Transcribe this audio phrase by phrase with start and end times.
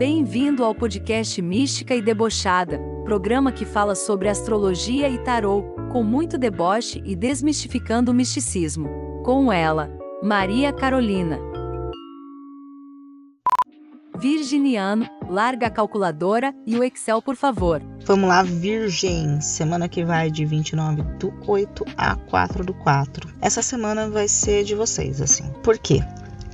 [0.00, 6.38] Bem-vindo ao podcast Mística e Debochada, programa que fala sobre astrologia e tarô, com muito
[6.38, 8.88] deboche e desmistificando o misticismo.
[9.22, 9.90] Com ela,
[10.22, 11.38] Maria Carolina.
[14.18, 17.82] Virginiano, larga a calculadora e o Excel, por favor.
[18.06, 19.38] Vamos lá, Virgem.
[19.42, 23.28] Semana que vai de 29 do 8 a 4 do 4.
[23.42, 25.44] Essa semana vai ser de vocês, assim.
[25.62, 26.00] Por quê?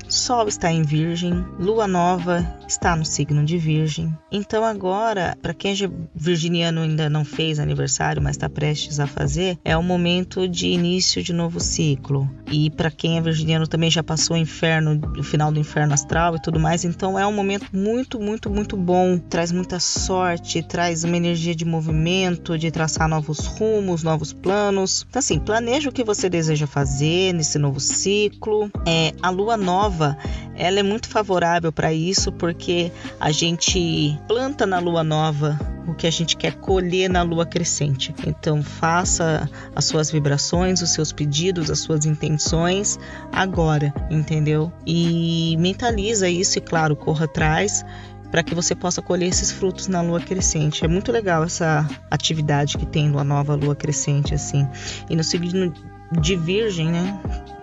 [0.09, 4.17] Sol está em Virgem, Lua nova está no signo de Virgem.
[4.31, 9.59] Então agora, para quem é virginiano ainda não fez aniversário, mas está prestes a fazer,
[9.65, 12.29] é o momento de início de novo ciclo.
[12.51, 16.37] E para quem é virginiano também já passou o inferno, o final do inferno astral
[16.37, 19.19] e tudo mais, então é um momento muito, muito, muito bom.
[19.19, 25.07] Traz muita sorte, traz uma energia de movimento, de traçar novos rumos, novos planos.
[25.09, 28.71] Então assim, planeja o que você deseja fazer nesse novo ciclo.
[28.87, 30.17] É a lua nova nova,
[30.57, 36.07] ela é muito favorável para isso porque a gente planta na lua nova o que
[36.07, 38.15] a gente quer colher na lua crescente.
[38.27, 42.99] Então, faça as suas vibrações, os seus pedidos, as suas intenções
[43.33, 44.73] agora, entendeu?
[44.85, 47.85] E mentaliza isso e, claro, corra atrás
[48.31, 50.85] para que você possa colher esses frutos na lua crescente.
[50.85, 54.67] É muito legal essa atividade que tem lua nova, lua crescente assim.
[55.09, 55.73] E no signo
[56.21, 57.21] de Virgem, né?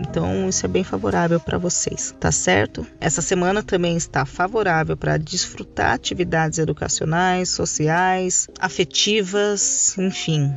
[0.07, 2.85] Então isso é bem favorável para vocês, tá certo?
[2.99, 10.53] Essa semana também está favorável para desfrutar atividades educacionais, sociais, afetivas, enfim,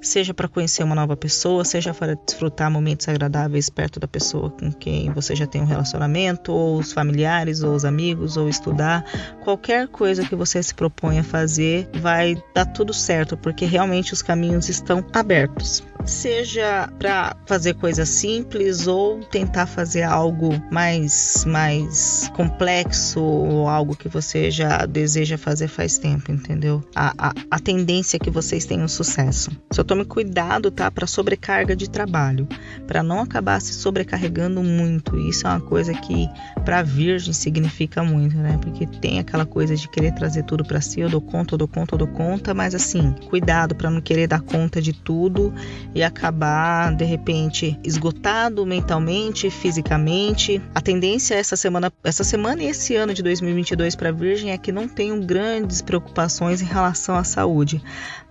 [0.00, 4.72] seja para conhecer uma nova pessoa, seja para desfrutar momentos agradáveis perto da pessoa com
[4.72, 9.04] quem você já tem um relacionamento, ou os familiares, ou os amigos, ou estudar,
[9.44, 14.22] qualquer coisa que você se propõe a fazer, vai dar tudo certo, porque realmente os
[14.22, 15.82] caminhos estão abertos.
[16.10, 24.08] Seja para fazer coisas simples ou tentar fazer algo mais mais complexo ou algo que
[24.08, 26.82] você já deseja fazer faz tempo, entendeu?
[26.96, 29.52] A, a, a tendência é que vocês tenham sucesso.
[29.72, 30.90] Só tome cuidado, tá?
[30.90, 32.46] Para sobrecarga de trabalho,
[32.88, 35.16] para não acabar se sobrecarregando muito.
[35.16, 36.28] Isso é uma coisa que
[36.64, 38.58] para virgem significa muito, né?
[38.60, 41.68] Porque tem aquela coisa de querer trazer tudo para si, eu dou conta, eu dou
[41.68, 45.54] conta, eu dou conta, mas assim, cuidado para não querer dar conta de tudo
[45.94, 50.60] e acabar de repente esgotado mentalmente, fisicamente.
[50.74, 54.72] A tendência essa semana, essa semana e esse ano de 2022 para virgem é que
[54.72, 57.82] não tenham grandes preocupações em relação à saúde.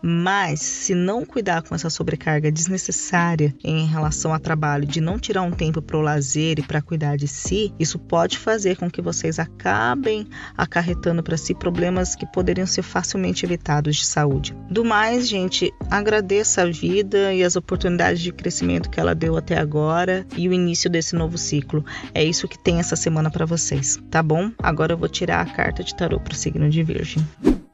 [0.02, 5.42] Mas se não cuidar com essa sobrecarga desnecessária em relação ao trabalho, de não tirar
[5.42, 9.02] um tempo para o lazer e para cuidar de si, isso pode fazer com que
[9.02, 10.28] vocês acabem
[10.58, 14.56] acarretando para si problemas que poderiam ser facilmente evitados de saúde.
[14.70, 19.58] Do mais, gente, agradeça a vida e as oportunidades de crescimento que ela deu até
[19.58, 21.86] agora e o início desse novo ciclo.
[22.14, 24.52] É isso que tem essa semana para vocês, tá bom?
[24.60, 27.26] Agora eu vou tirar a carta de tarô para o signo de Virgem.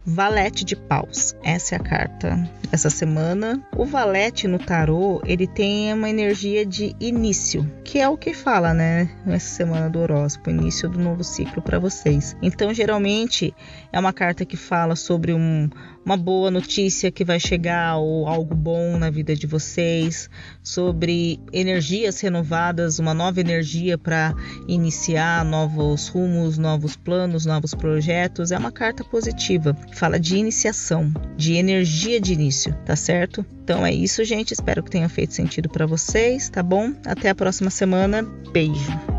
[0.08, 1.36] Valete de paus.
[1.44, 3.60] Essa é a carta essa semana.
[3.76, 8.74] O valete no tarô, ele tem uma energia de início, que é o que fala,
[8.74, 12.36] né, nessa semana do horóscopo, início do novo ciclo para vocês.
[12.42, 13.54] Então, geralmente
[13.92, 15.70] é uma carta que fala sobre um,
[16.06, 20.30] uma boa notícia que vai chegar ou algo bom na vida de vocês,
[20.62, 24.34] sobre energias renovadas, uma nova energia para
[24.68, 28.52] iniciar novos rumos, novos planos, novos projetos.
[28.52, 33.46] É uma carta positiva fala de iniciação, de energia de início, tá certo?
[33.64, 34.52] Então é isso, gente.
[34.52, 36.94] Espero que tenha feito sentido para vocês, tá bom?
[37.06, 38.24] Até a próxima semana.
[38.52, 39.15] Beijo.